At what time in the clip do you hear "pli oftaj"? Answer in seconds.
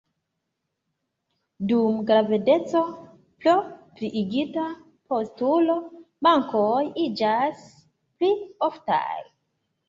8.17-9.07